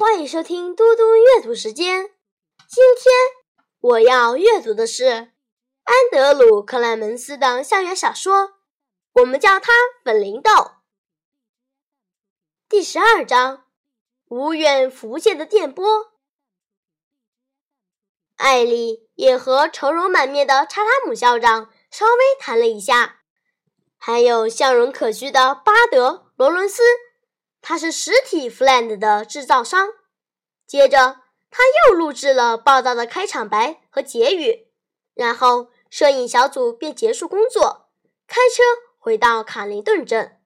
[0.00, 2.06] 欢迎收听嘟嘟阅读时间。
[2.66, 3.12] 今天
[3.80, 8.54] 我要阅读的是安德鲁·克莱门斯的校园小说，
[9.12, 10.50] 我们叫它《粉铃豆》。
[12.66, 13.66] 第十二章：
[14.30, 15.84] 无远弗届的电波。
[18.36, 23.20] 艾丽也和愁容满面的查拉姆校长稍微谈了一下，
[23.98, 26.82] 还有笑容可掬的巴德·罗伦斯。
[27.62, 29.88] 他是实体 FLAND 的制造商。
[30.66, 34.68] 接着，他又录制了报道的开场白和结语，
[35.14, 37.88] 然后摄影小组便结束工作，
[38.26, 38.62] 开车
[38.98, 40.40] 回到卡林顿镇，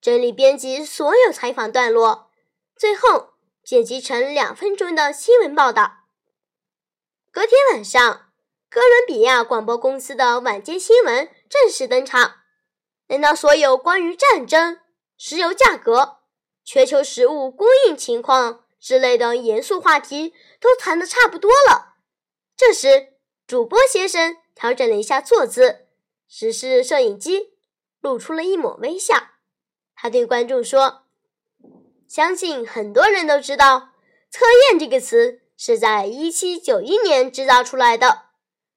[0.00, 2.30] 整理编辑所有采访段落，
[2.76, 5.98] 最后剪辑成两分钟的新闻报道。
[7.30, 8.32] 隔天晚上，
[8.68, 12.40] 哥伦比亚广播公司的晚间新闻正式登场，
[13.06, 14.80] 等到所有关于战争、
[15.16, 16.21] 石油价格。
[16.64, 21.96] 全球食物供应情况之类的严肃话题都谈得差不多了。
[22.56, 23.14] 这时，
[23.46, 25.86] 主播先生调整了一下坐姿，
[26.28, 27.54] 直视摄影机，
[28.00, 29.14] 露出了一抹微笑。
[29.94, 31.02] 他对观众说
[32.08, 33.90] ：“相信很多人都知道
[34.30, 38.26] ，‘测验’这个词是在1791年制造出来的，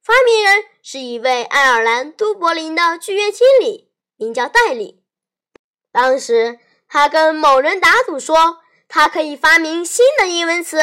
[0.02, 5.04] 发明人是一位爱尔兰都柏林的剧院经理，名叫戴里。
[5.92, 10.78] 当时。”他跟某人打赌说，他可以发明新的英文词，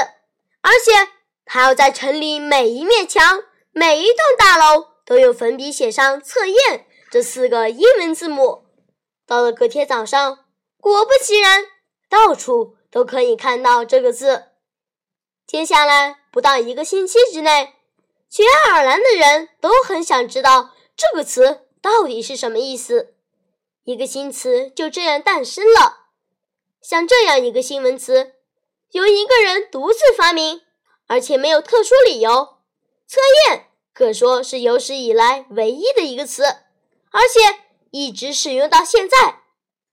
[0.62, 1.10] 而且
[1.46, 8.66] 他要在城里每一面墙、每一栋大楼都用粉笔写上“测验”这四个英文字母。
[9.26, 10.40] 到了隔天早上，
[10.80, 11.66] 果不其然，
[12.10, 14.48] 到处都可以看到这个字。
[15.48, 17.76] 接下来不到一个星期之内，
[18.30, 23.16] 全爱尔兰的人都很想知道这个词到底是什么意思。
[23.86, 26.06] 一个新词就这样诞生了，
[26.82, 28.36] 像这样一个新闻词，
[28.92, 30.62] 由一个人独自发明，
[31.08, 32.60] 而且没有特殊理由。
[33.06, 36.44] 测验可说是有史以来唯一的一个词，
[37.12, 37.60] 而且
[37.92, 39.42] 一直使用到现在。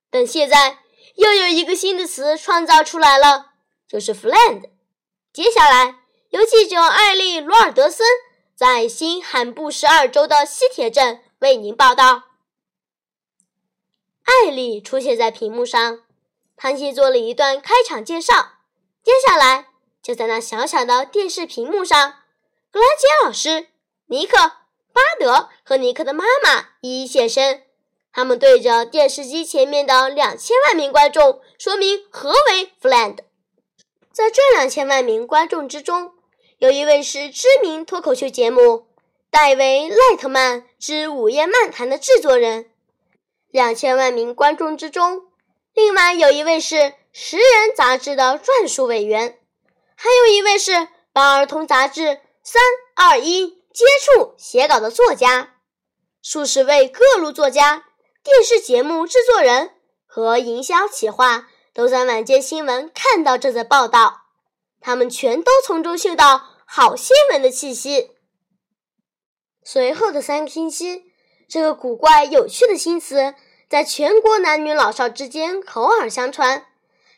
[0.08, 0.78] 但现在
[1.16, 3.50] 又有一个新的词创造出来了，
[3.88, 4.70] 就是 “fland”。
[5.32, 5.96] 接下来
[6.30, 8.06] 由记者艾丽·罗尔德森
[8.54, 12.29] 在新罕布什尔州的西铁镇为您报道。
[14.30, 16.02] 艾丽出现在屏幕上，
[16.56, 18.52] 潘西做了一段开场介绍。
[19.02, 19.70] 接下来，
[20.00, 22.14] 就在那小小的电视屏幕上，
[22.70, 23.66] 格兰杰老师、
[24.06, 24.36] 尼克、
[24.92, 27.64] 巴德和尼克的妈妈一一现身。
[28.12, 33.18] 他们对着电视机前面的两千万名观众说明何为 “fland”。
[34.12, 36.12] 在这两千万名观众之中，
[36.58, 38.60] 有一位是知名脱口秀节目
[39.30, 42.70] 《戴维·赖特曼之午夜漫谈》的制作人。
[43.50, 45.24] 两千万名观众之中，
[45.74, 46.76] 另外有一位是
[47.12, 49.40] 《食人》杂志的撰述委员，
[49.96, 52.02] 还有一位是帮儿童杂志
[52.44, 52.62] 《三
[52.94, 55.54] 二一接触》写稿的作家，
[56.22, 57.86] 数十位各路作家、
[58.22, 59.72] 电视节目制作人
[60.06, 64.26] 和营销企划都在晚间新闻看到这则报道，
[64.80, 68.12] 他们全都从中嗅到好新闻的气息。
[69.64, 71.09] 随后的三个星期。
[71.50, 73.34] 这个古怪有趣的新词
[73.68, 76.64] 在全国男女老少之间口耳相传，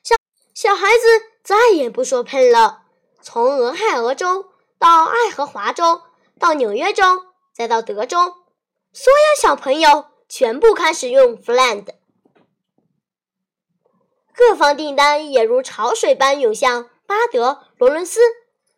[0.03, 0.17] 小
[0.55, 1.07] 小孩子
[1.45, 2.85] 再也不说喷了。
[3.21, 4.47] 从俄亥俄州
[4.79, 6.01] 到爱荷华州，
[6.39, 8.17] 到纽约州，再到德州，
[8.91, 11.89] 所有小朋友全部开始用 “fland”。
[14.35, 18.21] 各方订单也如潮水般涌向巴德罗伦斯，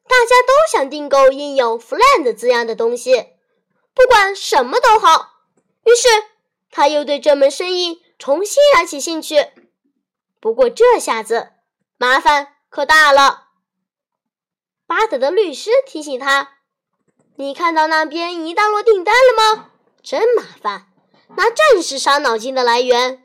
[0.08, 3.28] 大家都想订购印有 “fland” 字样的东西，
[3.94, 5.33] 不管什么都好。
[5.84, 6.08] 于是，
[6.70, 9.48] 他又对这门生意重新燃起兴趣。
[10.40, 11.52] 不过这下子
[11.96, 13.48] 麻烦可大了。
[14.86, 16.58] 巴德的律师提醒他
[17.36, 19.70] ：“你看到那边一大摞订单了吗？
[20.02, 20.88] 真麻烦，
[21.36, 23.22] 那正是伤脑筋的来源。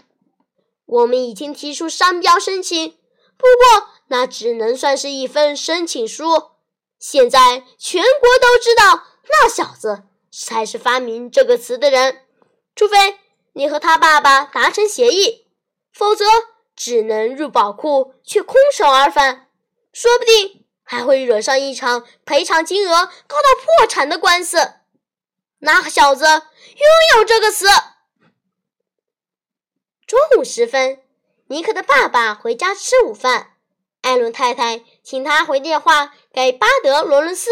[0.85, 2.91] 我们已经提出商标申请，
[3.37, 6.51] 不过那只能算是一份申请书。
[6.97, 12.21] 现在全国都知道那小子才是发明这个词的人。”
[12.79, 13.19] 除非
[13.51, 15.49] 你和他爸爸达成协议，
[15.91, 16.23] 否则
[16.77, 19.49] 只能入宝库却空手而返，
[19.91, 24.75] 说不定还会惹上一场赔偿金额高到破产的官司。
[25.57, 27.67] 那小子拥有这个词。
[30.07, 31.03] 中午时分，
[31.47, 33.57] 尼克的爸爸回家吃午饭，
[34.03, 37.51] 艾伦太太请他回电话给巴德·罗伦斯，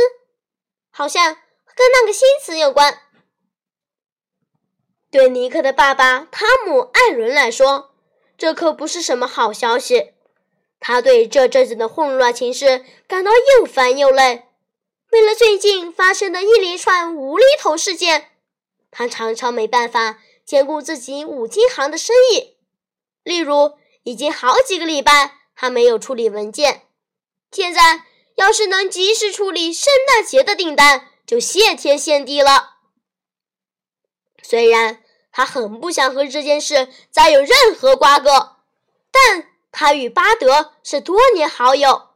[0.90, 1.36] 好像
[1.76, 3.02] 跟那个新词有关。
[5.18, 7.90] 对尼克的爸爸汤姆·艾伦来说，
[8.38, 10.12] 这可不是什么好消息。
[10.80, 14.44] 他对这阵子的混乱情势感到又烦又累。
[15.12, 18.30] 为了最近发生的一连串无厘头事件，
[18.92, 22.58] 他常常没办法兼顾自己五金行的生意。
[23.24, 23.74] 例如，
[24.04, 26.84] 已经好几个礼拜他没有处理文件，
[27.52, 28.04] 现在
[28.36, 32.76] 要是能及时处理圣诞节的订单，就谢天谢地了。
[34.44, 35.02] 虽然
[35.38, 38.56] 他很不想和这件事再有任何瓜葛，
[39.12, 42.08] 但他与巴德是多年好友，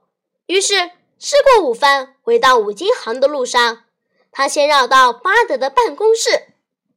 [0.48, 0.90] 于是。
[1.20, 3.84] 吃过午饭，回到五金行的路上，
[4.32, 6.48] 他先绕到巴德的办公室。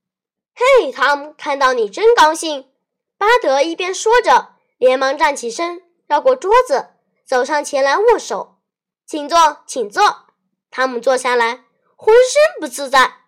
[0.57, 2.71] “嘿，汤姆，看到你真高兴。”
[3.19, 6.87] 巴德一边说着，连忙站起身，绕过桌子，
[7.27, 8.57] 走上前来握手。
[9.05, 10.25] “请坐，请坐。”
[10.73, 13.19] 汤姆坐下来，浑身不自在。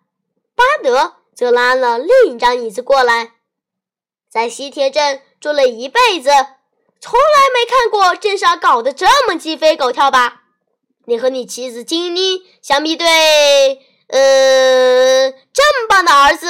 [0.55, 3.35] 巴德就拉了另一张椅子过来。
[4.29, 6.31] 在西铁镇住了一辈子，
[6.99, 10.43] 从来没看过镇上搞得这么鸡飞狗跳吧？
[11.05, 13.07] 你和你妻子金妮相比对，
[14.09, 16.47] 呃，这么棒的儿子，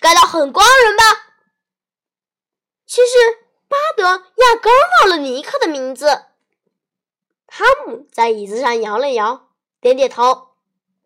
[0.00, 1.04] 感到很光荣吧？
[2.86, 3.38] 其实
[3.68, 6.24] 巴德压根忘了尼克的名字。
[7.46, 9.48] 汤姆在椅子上摇了摇，
[9.80, 10.48] 点点头。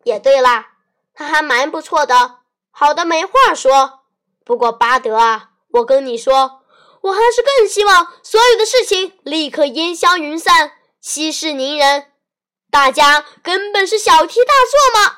[0.03, 0.73] 也对啦，
[1.13, 2.38] 他还蛮不错的，
[2.79, 4.05] 好的没话说。
[4.45, 6.61] 不过巴德啊，我跟你说，
[7.01, 12.13] 我还是更希望所有的事情立刻烟消云散，息事宁人。
[12.71, 15.17] 大家根本是小题大做嘛！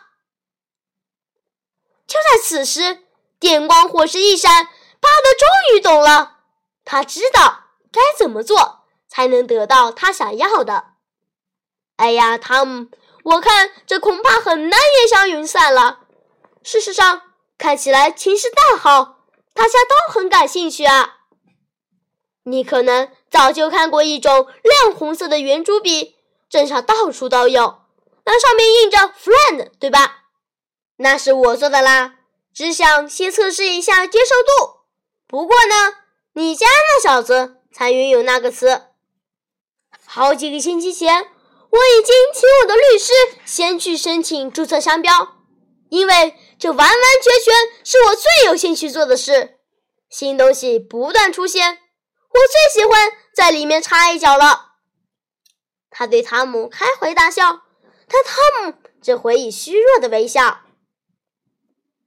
[2.07, 3.03] 就在此时，
[3.39, 4.65] 电光火石一闪，
[4.99, 6.37] 巴德终于懂了。
[6.83, 10.95] 他知道该怎么做才能得到他想要的。
[11.97, 12.87] 哎呀，汤姆，
[13.23, 15.99] 我看这恐怕很难烟消云散了。
[16.63, 17.21] 事实上，
[17.61, 19.19] 看起来情势大好，
[19.53, 21.17] 大家都很感兴趣啊。
[22.45, 26.15] 你可能早就看过一种亮红色的圆珠笔。
[26.49, 27.83] 镇上到处都有，
[28.25, 30.23] 那上面印着 “friend”，对吧？
[30.97, 32.15] 那是我做的啦，
[32.51, 34.79] 只想先测试一下接受度。
[35.27, 35.97] 不过呢，
[36.33, 38.87] 你家那小子才拥有那个词。
[40.03, 41.15] 好几个星期前，
[41.69, 43.13] 我已经请我的律师
[43.45, 45.37] 先去申请注册商标，
[45.89, 46.87] 因为这完完
[47.23, 49.57] 全全是我最有兴趣做的事。
[50.11, 54.73] 新东西不断出现，我最喜欢在里面插一脚了。
[55.89, 57.63] 他对汤姆开怀大笑，
[58.07, 60.59] 但汤姆只回以虚弱的微笑。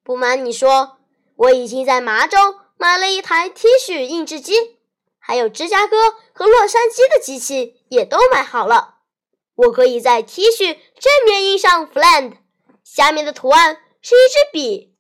[0.05, 0.99] 不瞒你说，
[1.35, 2.39] 我已经在麻州
[2.77, 4.79] 买了一台 T 恤印制机，
[5.19, 8.99] 还有芝加哥和洛杉矶的机器也都买好了。
[9.56, 12.37] 我可以在 T 恤正面印上 “Fland”，
[12.85, 14.95] 下面的图案是一支笔。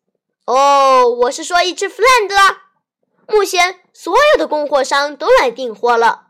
[0.46, 2.70] 哦，我是说一支 Fland 啦。
[3.28, 6.28] 目前所有的供货商都来订货了。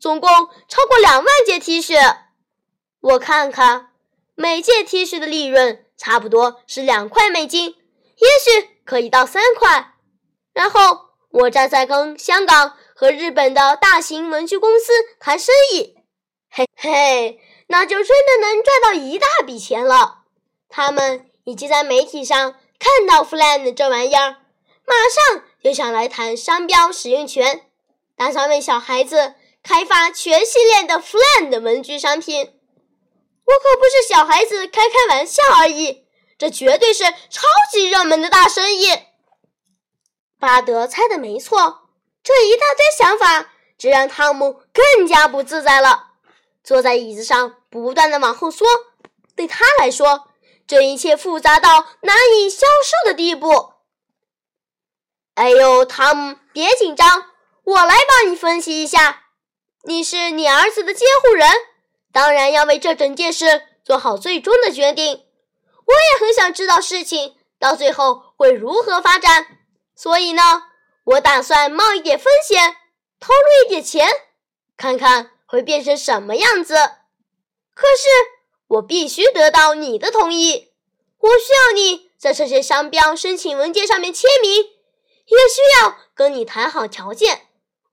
[0.00, 0.30] 总共
[0.68, 2.16] 超过两万件 T 恤，
[3.00, 3.90] 我看看，
[4.36, 7.66] 每件 T 恤的利润差不多是两块美金，
[8.16, 9.94] 也许可以到三块。
[10.52, 15.96] 然后我再在跟香港和日本的大型文具公司谈生意，
[16.48, 20.22] 嘿嘿，那就真的能赚到一大笔钱了。
[20.68, 24.36] 他们以及在媒体上看到 “fland” 这玩意儿，
[24.86, 27.66] 马上就想来谈商标使用权，
[28.16, 29.34] 打算为小孩子。
[29.64, 36.04] 开发全系列的 “fland” 文具商品，我可不是小孩子开开玩笑而已，
[36.36, 38.88] 这绝对是超级热门的大生意。
[40.40, 41.82] 巴德猜的没错，
[42.24, 46.08] 这一大堆想法，只让汤姆更加不自在了，
[46.64, 48.66] 坐在椅子上不断的往后缩。
[49.36, 50.26] 对他来说，
[50.66, 53.72] 这一切复杂到难以消受的地步。
[55.34, 57.30] 哎呦，汤姆，别紧张，
[57.64, 59.24] 我来帮你分析一下。
[59.84, 61.48] 你是你儿子的监护人，
[62.12, 65.26] 当然要为这整件事做好最终的决定。
[65.86, 69.58] 我也很想知道事情到最后会如何发展，
[69.96, 70.42] 所以呢，
[71.04, 72.76] 我打算冒一点风险，
[73.18, 74.08] 投入一点钱，
[74.76, 76.74] 看看会变成什么样子。
[77.74, 78.08] 可是
[78.72, 80.72] 我必须得到你的同意，
[81.18, 87.48] 我需要你在这些商标申请文件上面签名，也需要跟你谈好条件。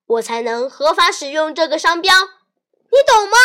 [0.06, 2.14] 我才能合法使用这个商标，
[2.92, 3.38] 你懂吗？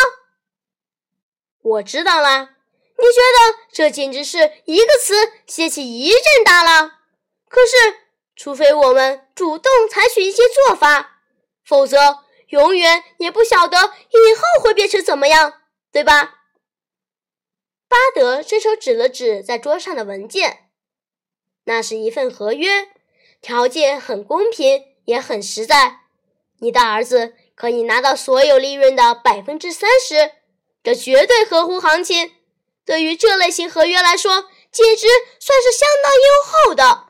[1.61, 2.51] 我知道啦。
[2.97, 6.89] 你觉得这简直是一个词掀起一阵大浪？
[7.49, 7.97] 可是，
[8.37, 11.19] 除非我们主动采取一些做法，
[11.65, 15.53] 否则永远也不晓得以后会变成怎么样，
[15.91, 16.44] 对吧？
[18.15, 20.69] 德伸手指了指在桌上的文件，
[21.65, 22.87] 那是一份合约，
[23.41, 25.99] 条件很公平，也很实在。
[26.59, 30.31] 你的儿子可以拿到所有利润的百分之三十，
[30.81, 32.31] 这绝对合乎行情。
[32.85, 35.07] 对于这类型合约来说，简直
[35.39, 37.07] 算是相当优厚的。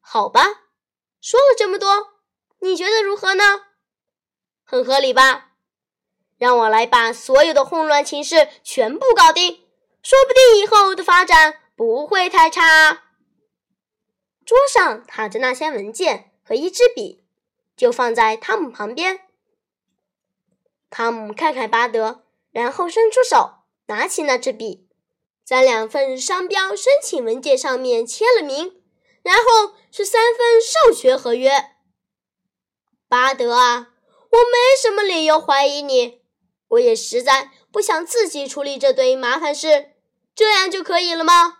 [0.00, 0.44] 好吧，
[1.22, 2.08] 说了这么多，
[2.60, 3.62] 你觉得如何呢？
[4.62, 5.52] 很合理吧？
[6.36, 9.63] 让我来把所有的混乱情势全部搞定，
[10.04, 13.04] 说不定以后的发展不会太差。
[14.44, 17.24] 桌上躺着那些文件和一支笔，
[17.74, 19.20] 就放在汤姆旁边。
[20.90, 24.86] 汤姆看看巴德，然后伸出手，拿起那支笔，
[25.42, 28.82] 在两份商标申请文件上面签了名，
[29.22, 31.50] 然后是三份授权合约。
[33.08, 33.94] 巴德啊，
[34.30, 36.20] 我没什么理由怀疑你，
[36.68, 39.93] 我也实在不想自己处理这堆麻烦事，
[40.34, 41.58] 这样就可以了吗？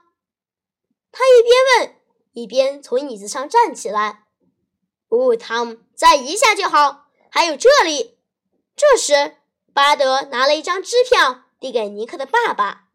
[1.13, 1.97] 他一边问，
[2.33, 4.25] 一边从椅子上站起来。
[5.09, 7.07] 哦，汤姆，再一下就好。
[7.31, 8.19] 还有这里。
[8.75, 9.37] 这时，
[9.73, 12.89] 巴德拿了一张支票递给尼克的爸爸，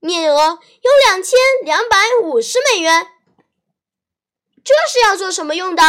[0.00, 3.12] 面额有两千两百五十美元。
[4.64, 5.82] 这是要做什么用的？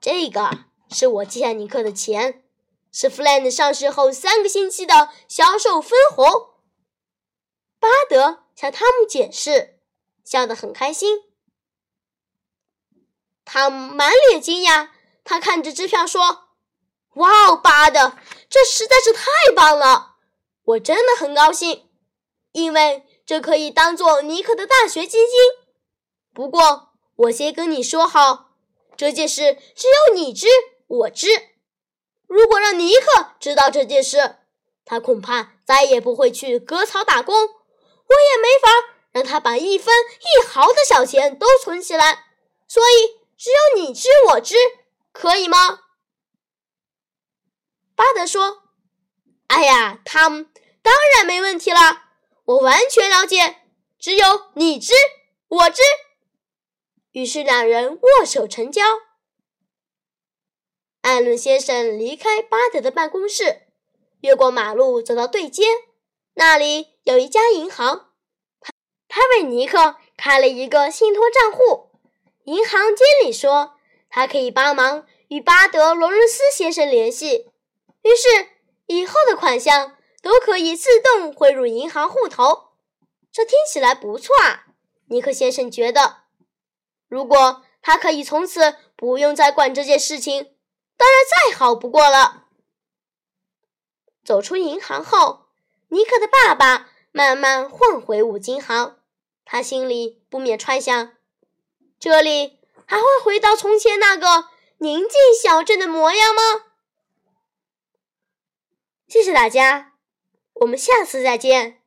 [0.00, 2.44] 这个是我借尼克的钱，
[2.92, 6.51] 是 Fland 上市后三个星期的销售分红。
[7.82, 9.80] 巴德向汤姆解释，
[10.24, 11.24] 笑得很开心。
[13.44, 14.90] 汤姆满脸惊讶，
[15.24, 16.44] 他看着支票说。
[17.14, 18.16] 哇哦，巴德，
[18.48, 20.18] 这实在是太棒了！
[20.64, 21.90] 我真的很高兴，
[22.52, 25.28] 因为这可以当做尼克的大学基金。
[26.32, 28.52] 不过，我先跟你说好，
[28.96, 30.46] 这件事只有你知，
[30.86, 31.26] 我知。
[32.28, 34.36] 如果让尼克知道这件事，
[34.84, 37.34] 他恐怕再也不会去割草打工，
[38.12, 38.68] 我也没法
[39.12, 42.26] 让他把一分一毫的小钱都存起来。
[42.68, 44.54] 所以，只有你知，我知，
[45.12, 45.80] 可以吗？
[47.94, 48.62] 巴德说
[49.48, 50.46] ：“哎呀，汤姆，
[50.82, 52.04] 当然没问题了，
[52.44, 53.58] 我完全了解。
[53.98, 54.92] 只有你知，
[55.48, 55.82] 我知。”
[57.12, 58.82] 于是两人握手成交。
[61.02, 63.62] 艾伦先生离开巴德的办公室，
[64.22, 65.64] 越过马路走到对街，
[66.34, 68.10] 那里有一家银行，
[68.60, 68.72] 他
[69.08, 71.90] 他为尼克开了一个信托账户。
[72.44, 73.74] 银行经理说，
[74.08, 77.50] 他可以帮忙与巴德·罗伦斯先生联系。
[78.02, 78.48] 于是，
[78.86, 82.72] 以后的款项都可以自动汇入银行户头。
[83.30, 84.66] 这听起来不错啊，
[85.06, 86.24] 尼克先生觉得。
[87.06, 90.54] 如果他可以从此不用再管这件事情，
[90.96, 91.18] 当然
[91.50, 92.46] 再好不过了。
[94.24, 95.41] 走出银行后，
[95.92, 98.96] 尼克的爸爸慢慢换回五金行，
[99.44, 101.12] 他心里不免揣想：
[102.00, 106.40] 这里还会回到从前那个宁静小镇的模样吗？
[109.06, 109.92] 谢谢大家，
[110.54, 111.81] 我们下次再见。